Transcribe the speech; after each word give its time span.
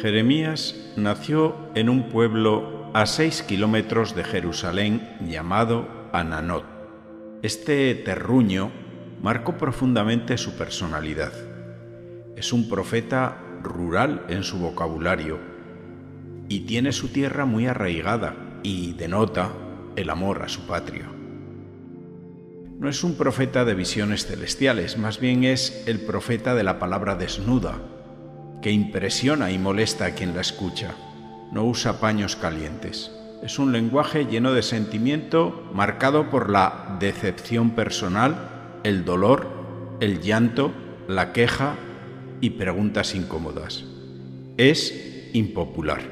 Jeremías 0.00 0.76
nació 0.96 1.54
en 1.74 1.90
un 1.90 2.08
pueblo 2.08 2.90
a 2.94 3.04
seis 3.04 3.42
kilómetros 3.42 4.14
de 4.14 4.24
Jerusalén 4.24 5.16
llamado 5.20 5.88
Ananot. 6.12 6.64
Este 7.42 7.94
terruño 7.94 8.70
marcó 9.22 9.58
profundamente 9.58 10.38
su 10.38 10.56
personalidad. 10.56 11.32
Es 12.34 12.54
un 12.54 12.70
profeta 12.70 13.42
rural 13.62 14.24
en 14.28 14.42
su 14.42 14.58
vocabulario 14.58 15.38
y 16.48 16.60
tiene 16.60 16.92
su 16.92 17.08
tierra 17.08 17.44
muy 17.44 17.66
arraigada 17.66 18.34
y 18.62 18.94
denota 18.94 19.52
el 19.96 20.08
amor 20.08 20.42
a 20.42 20.48
su 20.48 20.66
patria. 20.66 21.10
No 22.78 22.88
es 22.88 23.04
un 23.04 23.16
profeta 23.16 23.66
de 23.66 23.74
visiones 23.74 24.24
celestiales, 24.24 24.96
más 24.96 25.20
bien 25.20 25.44
es 25.44 25.84
el 25.86 26.00
profeta 26.00 26.54
de 26.54 26.64
la 26.64 26.78
palabra 26.78 27.16
desnuda, 27.16 27.78
que 28.62 28.70
impresiona 28.70 29.50
y 29.50 29.58
molesta 29.58 30.06
a 30.06 30.14
quien 30.14 30.34
la 30.34 30.40
escucha. 30.40 30.94
No 31.52 31.64
usa 31.64 32.00
paños 32.00 32.36
calientes. 32.36 33.10
Es 33.42 33.58
un 33.58 33.72
lenguaje 33.72 34.26
lleno 34.26 34.52
de 34.52 34.62
sentimiento 34.62 35.70
marcado 35.72 36.28
por 36.30 36.50
la 36.50 36.96
decepción 37.00 37.70
personal, 37.70 38.80
el 38.84 39.04
dolor, 39.04 39.48
el 40.00 40.20
llanto, 40.20 40.72
la 41.08 41.32
queja 41.32 41.74
y 42.40 42.50
preguntas 42.50 43.14
incómodas. 43.14 43.84
Es 44.58 45.30
impopular. 45.32 46.02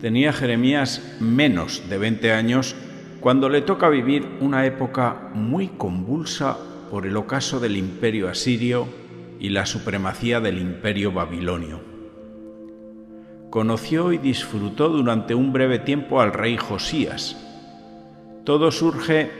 Tenía 0.00 0.32
Jeremías 0.32 1.16
menos 1.20 1.88
de 1.88 1.98
20 1.98 2.32
años 2.32 2.76
cuando 3.20 3.48
le 3.48 3.62
toca 3.62 3.88
vivir 3.88 4.28
una 4.40 4.64
época 4.64 5.30
muy 5.34 5.68
convulsa 5.68 6.56
por 6.90 7.06
el 7.06 7.16
ocaso 7.16 7.58
del 7.58 7.76
imperio 7.76 8.28
asirio 8.28 8.86
y 9.38 9.50
la 9.50 9.66
supremacía 9.66 10.40
del 10.40 10.58
imperio 10.58 11.12
babilonio. 11.12 11.80
Conoció 13.50 14.12
y 14.12 14.18
disfrutó 14.18 14.88
durante 14.88 15.34
un 15.34 15.52
breve 15.52 15.78
tiempo 15.78 16.20
al 16.20 16.32
rey 16.32 16.56
Josías. 16.56 17.36
Todo 18.44 18.70
surge 18.70 19.30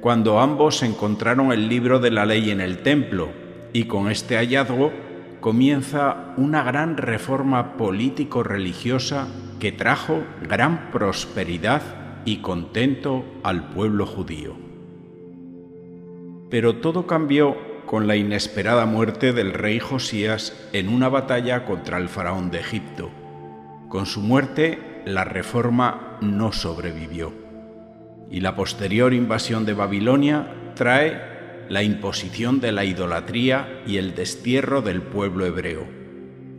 cuando 0.00 0.40
ambos 0.40 0.82
encontraron 0.82 1.52
el 1.52 1.68
libro 1.68 1.98
de 1.98 2.10
la 2.10 2.26
ley 2.26 2.50
en 2.50 2.60
el 2.60 2.78
templo 2.78 3.28
y 3.72 3.84
con 3.84 4.10
este 4.10 4.36
hallazgo 4.36 4.92
comienza 5.40 6.34
una 6.36 6.62
gran 6.62 6.96
reforma 6.96 7.76
político-religiosa 7.76 9.28
que 9.58 9.72
trajo 9.72 10.22
gran 10.48 10.90
prosperidad 10.90 11.82
y 12.24 12.38
contento 12.38 13.24
al 13.42 13.70
pueblo 13.70 14.06
judío. 14.06 14.54
Pero 16.50 16.76
todo 16.76 17.06
cambió 17.06 17.69
con 17.90 18.06
la 18.06 18.14
inesperada 18.14 18.86
muerte 18.86 19.32
del 19.32 19.52
rey 19.52 19.80
Josías 19.80 20.56
en 20.72 20.88
una 20.88 21.08
batalla 21.08 21.64
contra 21.64 21.98
el 21.98 22.08
faraón 22.08 22.52
de 22.52 22.60
Egipto. 22.60 23.10
Con 23.88 24.06
su 24.06 24.20
muerte, 24.20 25.02
la 25.06 25.24
reforma 25.24 26.16
no 26.20 26.52
sobrevivió. 26.52 27.32
Y 28.30 28.42
la 28.42 28.54
posterior 28.54 29.12
invasión 29.12 29.66
de 29.66 29.74
Babilonia 29.74 30.54
trae 30.76 31.66
la 31.68 31.82
imposición 31.82 32.60
de 32.60 32.70
la 32.70 32.84
idolatría 32.84 33.82
y 33.84 33.96
el 33.96 34.14
destierro 34.14 34.82
del 34.82 35.02
pueblo 35.02 35.44
hebreo. 35.44 35.84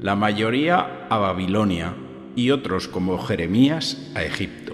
La 0.00 0.16
mayoría 0.16 1.06
a 1.10 1.18
Babilonia 1.18 1.94
y 2.36 2.52
otros 2.52 2.88
como 2.88 3.18
Jeremías 3.18 4.10
a 4.14 4.24
Egipto. 4.24 4.67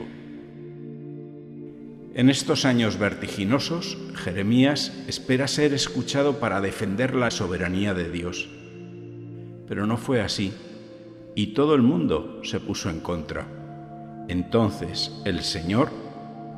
En 2.16 2.30
estos 2.30 2.64
años 2.64 2.96
vertiginosos, 2.96 3.98
Jeremías 4.14 4.92
espera 5.08 5.48
ser 5.48 5.74
escuchado 5.74 6.38
para 6.38 6.60
defender 6.60 7.12
la 7.12 7.32
soberanía 7.32 7.92
de 7.92 8.08
Dios. 8.08 8.48
Pero 9.66 9.84
no 9.88 9.96
fue 9.96 10.20
así, 10.20 10.52
y 11.34 11.54
todo 11.54 11.74
el 11.74 11.82
mundo 11.82 12.40
se 12.44 12.60
puso 12.60 12.88
en 12.88 13.00
contra. 13.00 13.48
Entonces 14.28 15.10
el 15.24 15.42
Señor 15.42 15.90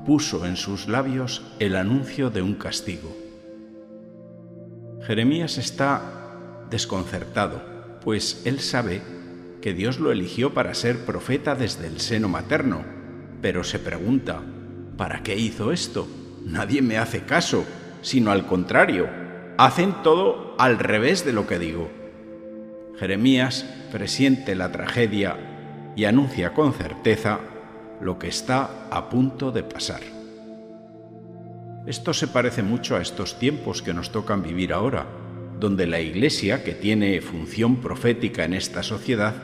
puso 0.05 0.44
en 0.44 0.56
sus 0.56 0.89
labios 0.89 1.43
el 1.59 1.77
anuncio 1.77 2.28
de 2.28 2.43
un 2.43 2.56
castigo. 2.56 3.17
Jeremías 5.06 5.56
está 5.56 6.67
desconcertado, 6.69 7.62
pues 8.05 8.43
él 8.44 8.61
sabe 8.61 9.00
que 9.62 9.73
Dios 9.73 10.00
lo 10.00 10.12
eligió 10.12 10.53
para 10.53 10.75
ser 10.75 11.06
profeta 11.06 11.55
desde 11.55 11.87
el 11.87 11.99
seno 11.99 12.28
materno, 12.28 12.84
pero 13.41 13.65
se 13.65 13.78
pregunta, 13.78 14.43
¿Para 14.97 15.23
qué 15.23 15.37
hizo 15.37 15.73
esto? 15.73 16.09
Nadie 16.45 16.81
me 16.81 16.97
hace 16.97 17.25
caso, 17.25 17.67
sino 18.01 18.31
al 18.31 18.47
contrario, 18.47 19.09
hacen 19.59 19.95
todo 20.03 20.55
al 20.59 20.79
revés 20.79 21.25
de 21.25 21.34
lo 21.34 21.47
que 21.47 21.59
digo. 21.59 21.91
Jeremías 22.99 23.67
presiente 23.93 24.55
la 24.55 24.73
tragedia 24.73 25.93
y 25.97 26.06
anuncia 26.06 26.55
con 26.55 26.73
certeza 26.73 27.41
lo 28.01 28.19
que 28.19 28.29
está 28.29 28.89
a 28.91 29.11
punto 29.11 29.53
de 29.53 29.62
pasar. 29.65 30.01
Esto 31.87 32.15
se 32.15 32.29
parece 32.29 32.62
mucho 32.62 32.97
a 32.97 33.03
estos 33.03 33.39
tiempos 33.39 33.83
que 33.83 33.93
nos 33.93 34.11
tocan 34.11 34.43
vivir 34.43 34.73
ahora, 34.73 35.06
donde 35.61 35.87
la 35.87 36.01
Iglesia, 36.01 36.65
que 36.65 36.73
tiene 36.73 37.21
función 37.21 37.77
profética 37.77 38.45
en 38.45 38.55
esta 38.55 38.83
sociedad, 38.83 39.35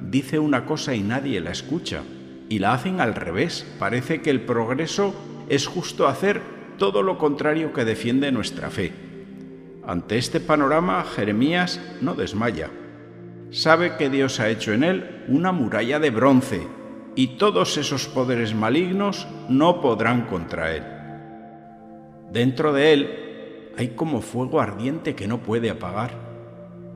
dice 0.00 0.38
una 0.38 0.66
cosa 0.66 0.94
y 0.94 1.00
nadie 1.00 1.40
la 1.40 1.50
escucha 1.50 2.02
y 2.50 2.58
la 2.58 2.74
hacen 2.74 3.00
al 3.00 3.14
revés. 3.14 3.64
Parece 3.78 4.20
que 4.20 4.28
el 4.28 4.42
progreso 4.42 5.14
es 5.48 5.66
justo 5.66 6.06
hacer 6.06 6.42
todo 6.76 7.02
lo 7.02 7.16
contrario 7.16 7.72
que 7.72 7.86
defiende 7.86 8.30
nuestra 8.32 8.68
fe. 8.70 8.92
Ante 9.86 10.18
este 10.18 10.40
panorama, 10.40 11.04
Jeremías 11.04 11.80
no 12.02 12.14
desmaya. 12.14 12.68
Sabe 13.50 13.96
que 13.96 14.10
Dios 14.10 14.40
ha 14.40 14.50
hecho 14.50 14.72
en 14.72 14.84
él 14.84 15.24
una 15.28 15.52
muralla 15.52 16.00
de 16.00 16.10
bronce 16.10 16.66
y 17.14 17.38
todos 17.38 17.76
esos 17.76 18.06
poderes 18.08 18.54
malignos 18.54 19.26
no 19.48 19.80
podrán 19.80 20.26
contra 20.26 20.74
él. 20.74 20.82
Dentro 22.32 22.72
de 22.72 22.92
él 22.92 23.70
hay 23.76 23.88
como 23.88 24.22
fuego 24.22 24.60
ardiente 24.60 25.14
que 25.14 25.28
no 25.28 25.38
puede 25.38 25.70
apagar. 25.70 26.10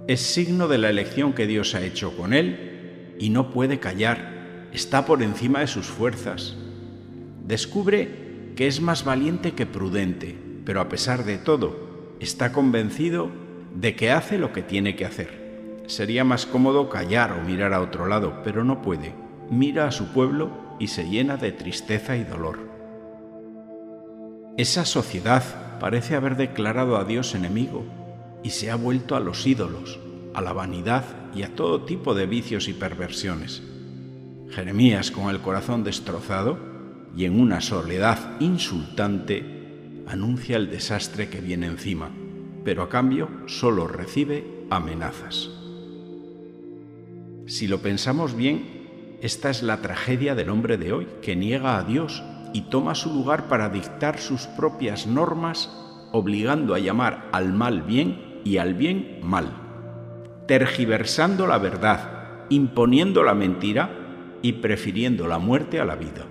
Es 0.08 0.20
signo 0.20 0.66
de 0.66 0.78
la 0.78 0.90
elección 0.90 1.32
que 1.32 1.46
Dios 1.46 1.76
ha 1.76 1.82
hecho 1.82 2.16
con 2.16 2.32
él 2.32 3.14
y 3.20 3.30
no 3.30 3.50
puede 3.50 3.78
callar 3.78 4.33
está 4.74 5.06
por 5.06 5.22
encima 5.22 5.60
de 5.60 5.68
sus 5.68 5.86
fuerzas. 5.86 6.56
Descubre 7.46 8.52
que 8.56 8.66
es 8.66 8.80
más 8.80 9.04
valiente 9.04 9.52
que 9.52 9.66
prudente, 9.66 10.36
pero 10.64 10.80
a 10.80 10.88
pesar 10.88 11.24
de 11.24 11.38
todo, 11.38 12.16
está 12.20 12.52
convencido 12.52 13.30
de 13.74 13.94
que 13.94 14.10
hace 14.10 14.36
lo 14.36 14.52
que 14.52 14.62
tiene 14.62 14.96
que 14.96 15.06
hacer. 15.06 15.82
Sería 15.86 16.24
más 16.24 16.44
cómodo 16.44 16.88
callar 16.88 17.32
o 17.32 17.42
mirar 17.42 17.72
a 17.72 17.80
otro 17.80 18.06
lado, 18.06 18.40
pero 18.42 18.64
no 18.64 18.82
puede. 18.82 19.14
Mira 19.48 19.86
a 19.86 19.92
su 19.92 20.12
pueblo 20.12 20.50
y 20.80 20.88
se 20.88 21.08
llena 21.08 21.36
de 21.36 21.52
tristeza 21.52 22.16
y 22.16 22.24
dolor. 22.24 22.58
Esa 24.56 24.84
sociedad 24.84 25.78
parece 25.78 26.16
haber 26.16 26.36
declarado 26.36 26.96
a 26.96 27.04
Dios 27.04 27.34
enemigo 27.34 27.84
y 28.42 28.50
se 28.50 28.70
ha 28.70 28.76
vuelto 28.76 29.14
a 29.14 29.20
los 29.20 29.46
ídolos, 29.46 30.00
a 30.32 30.40
la 30.40 30.52
vanidad 30.52 31.04
y 31.34 31.42
a 31.42 31.54
todo 31.54 31.82
tipo 31.82 32.14
de 32.14 32.26
vicios 32.26 32.66
y 32.68 32.72
perversiones. 32.72 33.62
Jeremías, 34.50 35.10
con 35.10 35.30
el 35.30 35.40
corazón 35.40 35.84
destrozado 35.84 36.58
y 37.16 37.24
en 37.24 37.40
una 37.40 37.60
soledad 37.60 38.40
insultante, 38.40 40.02
anuncia 40.06 40.56
el 40.56 40.70
desastre 40.70 41.28
que 41.28 41.40
viene 41.40 41.66
encima, 41.66 42.10
pero 42.64 42.82
a 42.82 42.88
cambio 42.88 43.28
solo 43.46 43.86
recibe 43.86 44.44
amenazas. 44.70 45.50
Si 47.46 47.66
lo 47.66 47.80
pensamos 47.80 48.34
bien, 48.34 49.18
esta 49.20 49.50
es 49.50 49.62
la 49.62 49.78
tragedia 49.78 50.34
del 50.34 50.50
hombre 50.50 50.76
de 50.76 50.92
hoy, 50.92 51.06
que 51.22 51.36
niega 51.36 51.78
a 51.78 51.84
Dios 51.84 52.22
y 52.52 52.62
toma 52.62 52.94
su 52.94 53.12
lugar 53.12 53.48
para 53.48 53.68
dictar 53.68 54.18
sus 54.18 54.46
propias 54.46 55.06
normas, 55.06 55.70
obligando 56.12 56.74
a 56.74 56.78
llamar 56.78 57.28
al 57.32 57.52
mal 57.52 57.82
bien 57.82 58.40
y 58.44 58.58
al 58.58 58.74
bien 58.74 59.18
mal, 59.22 59.48
tergiversando 60.46 61.46
la 61.46 61.58
verdad, 61.58 62.46
imponiendo 62.50 63.24
la 63.24 63.34
mentira 63.34 64.03
y 64.44 64.52
prefiriendo 64.52 65.26
la 65.26 65.38
muerte 65.38 65.80
a 65.80 65.86
la 65.86 65.96
vida. 65.96 66.26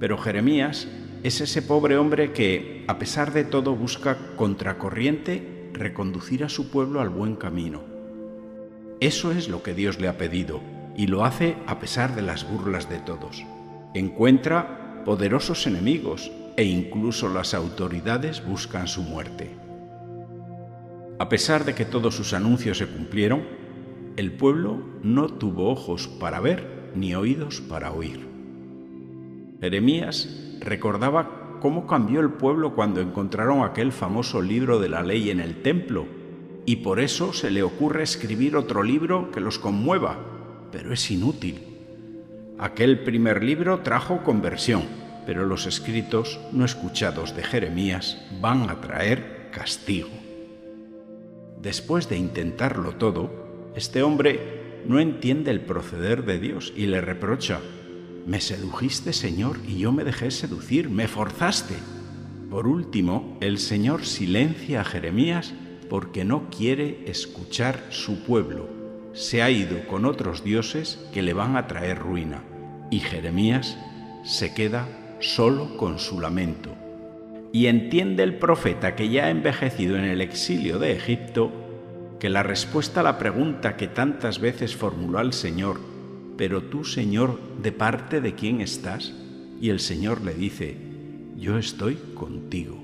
Pero 0.00 0.16
Jeremías 0.16 0.88
es 1.22 1.42
ese 1.42 1.60
pobre 1.60 1.98
hombre 1.98 2.32
que, 2.32 2.86
a 2.88 2.98
pesar 2.98 3.34
de 3.34 3.44
todo, 3.44 3.76
busca 3.76 4.16
contracorriente 4.34 5.68
reconducir 5.74 6.42
a 6.42 6.48
su 6.48 6.70
pueblo 6.70 7.02
al 7.02 7.10
buen 7.10 7.36
camino. 7.36 7.82
Eso 8.98 9.30
es 9.30 9.50
lo 9.50 9.62
que 9.62 9.74
Dios 9.74 10.00
le 10.00 10.08
ha 10.08 10.16
pedido 10.16 10.62
y 10.96 11.06
lo 11.06 11.22
hace 11.26 11.58
a 11.66 11.80
pesar 11.80 12.16
de 12.16 12.22
las 12.22 12.50
burlas 12.50 12.88
de 12.88 12.98
todos. 13.00 13.44
Encuentra 13.92 15.02
poderosos 15.04 15.66
enemigos 15.66 16.32
e 16.56 16.64
incluso 16.64 17.28
las 17.28 17.52
autoridades 17.52 18.42
buscan 18.42 18.88
su 18.88 19.02
muerte. 19.02 19.50
A 21.18 21.28
pesar 21.28 21.66
de 21.66 21.74
que 21.74 21.84
todos 21.84 22.14
sus 22.14 22.32
anuncios 22.32 22.78
se 22.78 22.86
cumplieron, 22.86 23.55
el 24.16 24.32
pueblo 24.32 24.80
no 25.02 25.28
tuvo 25.28 25.70
ojos 25.70 26.08
para 26.08 26.40
ver 26.40 26.90
ni 26.94 27.14
oídos 27.14 27.60
para 27.60 27.92
oír. 27.92 28.26
Jeremías 29.60 30.56
recordaba 30.60 31.58
cómo 31.60 31.86
cambió 31.86 32.20
el 32.20 32.30
pueblo 32.30 32.74
cuando 32.74 33.00
encontraron 33.00 33.62
aquel 33.62 33.92
famoso 33.92 34.40
libro 34.40 34.78
de 34.78 34.88
la 34.88 35.02
ley 35.02 35.30
en 35.30 35.40
el 35.40 35.60
templo 35.62 36.06
y 36.64 36.76
por 36.76 36.98
eso 36.98 37.32
se 37.32 37.50
le 37.50 37.62
ocurre 37.62 38.02
escribir 38.02 38.56
otro 38.56 38.82
libro 38.82 39.30
que 39.30 39.40
los 39.40 39.58
conmueva, 39.58 40.18
pero 40.72 40.92
es 40.92 41.10
inútil. 41.10 41.62
Aquel 42.58 43.04
primer 43.04 43.44
libro 43.44 43.80
trajo 43.80 44.22
conversión, 44.22 44.82
pero 45.26 45.44
los 45.44 45.66
escritos 45.66 46.40
no 46.52 46.64
escuchados 46.64 47.36
de 47.36 47.42
Jeremías 47.42 48.26
van 48.40 48.70
a 48.70 48.80
traer 48.80 49.50
castigo. 49.52 50.08
Después 51.60 52.08
de 52.08 52.16
intentarlo 52.16 52.92
todo, 52.92 53.45
este 53.76 54.02
hombre 54.02 54.40
no 54.86 54.98
entiende 55.00 55.50
el 55.50 55.60
proceder 55.60 56.24
de 56.24 56.38
Dios 56.38 56.72
y 56.74 56.86
le 56.86 57.02
reprocha, 57.02 57.60
me 58.26 58.40
sedujiste, 58.40 59.12
Señor, 59.12 59.58
y 59.68 59.78
yo 59.78 59.92
me 59.92 60.02
dejé 60.02 60.30
seducir, 60.30 60.88
me 60.88 61.08
forzaste. 61.08 61.74
Por 62.50 62.66
último, 62.66 63.36
el 63.40 63.58
Señor 63.58 64.06
silencia 64.06 64.80
a 64.80 64.84
Jeremías 64.84 65.52
porque 65.90 66.24
no 66.24 66.48
quiere 66.48 67.04
escuchar 67.06 67.84
su 67.90 68.24
pueblo. 68.24 68.68
Se 69.12 69.42
ha 69.42 69.50
ido 69.50 69.86
con 69.86 70.06
otros 70.06 70.42
dioses 70.42 70.98
que 71.12 71.22
le 71.22 71.34
van 71.34 71.56
a 71.56 71.66
traer 71.66 71.98
ruina. 71.98 72.42
Y 72.90 73.00
Jeremías 73.00 73.76
se 74.24 74.54
queda 74.54 74.88
solo 75.20 75.76
con 75.76 75.98
su 75.98 76.20
lamento. 76.20 76.74
Y 77.52 77.66
entiende 77.66 78.22
el 78.22 78.36
profeta 78.36 78.96
que 78.96 79.08
ya 79.08 79.26
ha 79.26 79.30
envejecido 79.30 79.96
en 79.96 80.04
el 80.04 80.20
exilio 80.20 80.78
de 80.78 80.92
Egipto 80.92 81.65
que 82.18 82.28
la 82.30 82.42
respuesta 82.42 83.00
a 83.00 83.02
la 83.02 83.18
pregunta 83.18 83.76
que 83.76 83.88
tantas 83.88 84.40
veces 84.40 84.74
formuló 84.74 85.18
al 85.18 85.32
Señor, 85.32 85.80
pero 86.36 86.62
tú, 86.62 86.84
Señor, 86.84 87.38
¿de 87.62 87.72
parte 87.72 88.20
de 88.20 88.34
quién 88.34 88.60
estás? 88.60 89.12
Y 89.60 89.70
el 89.70 89.80
Señor 89.80 90.22
le 90.22 90.34
dice, 90.34 90.76
yo 91.36 91.58
estoy 91.58 91.96
contigo. 92.14 92.82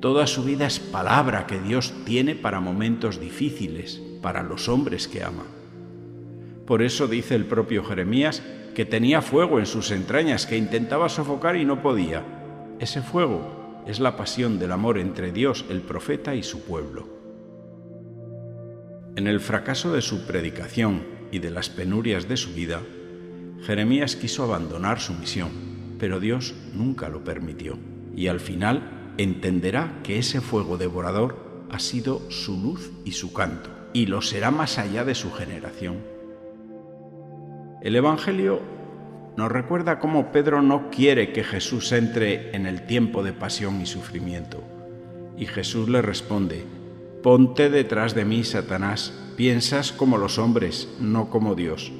Toda 0.00 0.26
su 0.26 0.44
vida 0.44 0.66
es 0.66 0.78
palabra 0.78 1.46
que 1.46 1.60
Dios 1.60 1.92
tiene 2.04 2.34
para 2.34 2.60
momentos 2.60 3.20
difíciles, 3.20 4.00
para 4.22 4.42
los 4.42 4.68
hombres 4.68 5.08
que 5.08 5.24
ama. 5.24 5.44
Por 6.66 6.82
eso 6.82 7.08
dice 7.08 7.34
el 7.34 7.46
propio 7.46 7.82
Jeremías 7.84 8.42
que 8.74 8.84
tenía 8.84 9.22
fuego 9.22 9.58
en 9.58 9.66
sus 9.66 9.90
entrañas, 9.90 10.46
que 10.46 10.56
intentaba 10.56 11.08
sofocar 11.08 11.56
y 11.56 11.64
no 11.64 11.82
podía. 11.82 12.22
Ese 12.78 13.02
fuego 13.02 13.82
es 13.86 13.98
la 13.98 14.16
pasión 14.16 14.58
del 14.58 14.70
amor 14.70 14.98
entre 14.98 15.32
Dios, 15.32 15.64
el 15.68 15.80
profeta 15.80 16.36
y 16.36 16.44
su 16.44 16.62
pueblo. 16.62 17.17
En 19.18 19.26
el 19.26 19.40
fracaso 19.40 19.92
de 19.92 20.00
su 20.00 20.28
predicación 20.28 21.02
y 21.32 21.40
de 21.40 21.50
las 21.50 21.70
penurias 21.70 22.28
de 22.28 22.36
su 22.36 22.54
vida, 22.54 22.82
Jeremías 23.64 24.14
quiso 24.14 24.44
abandonar 24.44 25.00
su 25.00 25.12
misión, 25.12 25.48
pero 25.98 26.20
Dios 26.20 26.54
nunca 26.72 27.08
lo 27.08 27.24
permitió. 27.24 27.76
Y 28.14 28.28
al 28.28 28.38
final 28.38 29.12
entenderá 29.18 29.98
que 30.04 30.20
ese 30.20 30.40
fuego 30.40 30.78
devorador 30.78 31.66
ha 31.68 31.80
sido 31.80 32.30
su 32.30 32.62
luz 32.62 32.92
y 33.04 33.10
su 33.10 33.32
canto, 33.32 33.70
y 33.92 34.06
lo 34.06 34.22
será 34.22 34.52
más 34.52 34.78
allá 34.78 35.04
de 35.04 35.16
su 35.16 35.32
generación. 35.32 35.96
El 37.82 37.96
Evangelio 37.96 38.60
nos 39.36 39.50
recuerda 39.50 39.98
cómo 39.98 40.30
Pedro 40.30 40.62
no 40.62 40.90
quiere 40.90 41.32
que 41.32 41.42
Jesús 41.42 41.90
entre 41.90 42.54
en 42.54 42.66
el 42.66 42.86
tiempo 42.86 43.24
de 43.24 43.32
pasión 43.32 43.80
y 43.80 43.86
sufrimiento. 43.86 44.62
Y 45.36 45.46
Jesús 45.46 45.88
le 45.88 46.02
responde, 46.02 46.77
Ponte 47.22 47.68
detrás 47.68 48.14
de 48.14 48.24
mí, 48.24 48.44
Satanás, 48.44 49.12
piensas 49.36 49.92
como 49.92 50.18
los 50.18 50.38
hombres, 50.38 50.88
no 51.00 51.30
como 51.30 51.56
Dios. 51.56 51.92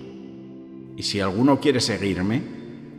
Y 0.97 1.03
si 1.03 1.21
alguno 1.21 1.59
quiere 1.59 1.81
seguirme, 1.81 2.43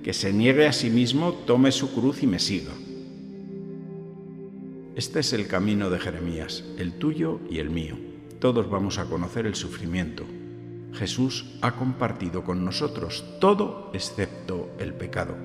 que 0.04 0.14
se 0.14 0.34
niegue 0.34 0.68
a 0.68 0.74
sí 0.74 0.90
mismo, 0.90 1.34
tome 1.34 1.72
su 1.72 1.94
cruz 1.94 2.22
y 2.24 2.28
me 2.28 2.40
siga. 2.40 2.72
Este 4.96 5.20
es 5.22 5.32
el 5.32 5.48
camino 5.48 5.90
de 5.90 6.00
Jeremías, 6.00 6.66
el 6.78 6.94
tuyo 6.94 7.40
y 7.50 7.60
el 7.60 7.70
mío. 7.70 7.98
Todos 8.40 8.70
vamos 8.70 9.00
a 9.00 9.06
conocer 9.06 9.46
el 9.46 9.56
sufrimiento. 9.56 10.26
Jesús 10.94 11.58
ha 11.62 11.78
compartido 11.78 12.44
con 12.44 12.66
nosotros 12.66 13.24
todo 13.40 13.92
excepto 13.94 14.70
el 14.78 14.94
pecado. 14.94 15.36